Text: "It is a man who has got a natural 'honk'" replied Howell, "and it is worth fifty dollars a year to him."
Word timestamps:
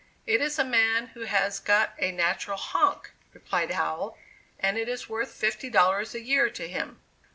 "It 0.25 0.41
is 0.41 0.57
a 0.57 0.63
man 0.63 1.09
who 1.13 1.25
has 1.25 1.59
got 1.59 1.93
a 1.99 2.11
natural 2.11 2.57
'honk'" 2.57 3.11
replied 3.33 3.69
Howell, 3.69 4.17
"and 4.59 4.75
it 4.75 4.89
is 4.89 5.07
worth 5.07 5.31
fifty 5.31 5.69
dollars 5.69 6.15
a 6.15 6.21
year 6.23 6.49
to 6.49 6.67
him." 6.67 6.99